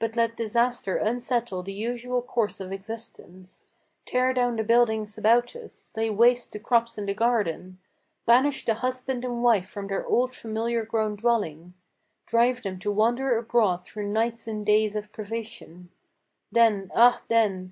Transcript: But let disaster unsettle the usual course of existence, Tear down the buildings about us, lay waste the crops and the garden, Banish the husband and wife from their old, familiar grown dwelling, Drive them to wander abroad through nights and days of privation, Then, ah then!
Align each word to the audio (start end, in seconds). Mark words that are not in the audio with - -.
But 0.00 0.16
let 0.16 0.36
disaster 0.36 0.96
unsettle 0.96 1.62
the 1.62 1.72
usual 1.72 2.20
course 2.20 2.58
of 2.58 2.72
existence, 2.72 3.68
Tear 4.04 4.32
down 4.34 4.56
the 4.56 4.64
buildings 4.64 5.16
about 5.16 5.54
us, 5.54 5.88
lay 5.94 6.10
waste 6.10 6.50
the 6.50 6.58
crops 6.58 6.98
and 6.98 7.08
the 7.08 7.14
garden, 7.14 7.78
Banish 8.26 8.64
the 8.64 8.74
husband 8.74 9.24
and 9.24 9.40
wife 9.40 9.68
from 9.68 9.86
their 9.86 10.04
old, 10.04 10.34
familiar 10.34 10.84
grown 10.84 11.14
dwelling, 11.14 11.74
Drive 12.26 12.62
them 12.64 12.80
to 12.80 12.90
wander 12.90 13.38
abroad 13.38 13.84
through 13.84 14.08
nights 14.08 14.48
and 14.48 14.66
days 14.66 14.96
of 14.96 15.12
privation, 15.12 15.90
Then, 16.50 16.90
ah 16.96 17.22
then! 17.28 17.70